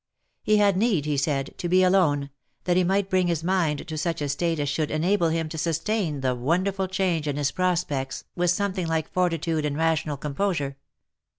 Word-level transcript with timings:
He 0.41 0.57
had 0.57 0.77
need, 0.77 1.05
he 1.05 1.15
said, 1.15 1.53
to 1.59 1.69
be 1.69 1.83
alone, 1.83 2.31
that 2.63 2.75
he 2.75 2.83
might 2.83 3.07
bring 3.07 3.27
his 3.27 3.43
mind 3.43 3.87
to 3.87 3.97
such 3.99 4.19
a 4.19 4.29
state 4.29 4.59
as 4.59 4.67
should 4.67 4.89
enable 4.89 5.29
him 5.29 5.47
to 5.49 5.59
sustain 5.59 6.21
the 6.21 6.33
wonderful 6.33 6.87
change 6.87 7.27
in 7.27 7.37
his 7.37 7.51
prospects 7.51 8.23
with 8.35 8.49
something 8.49 8.87
like 8.87 9.11
fortitude 9.13 9.63
and 9.63 9.77
rational 9.77 10.17
composure. 10.17 10.75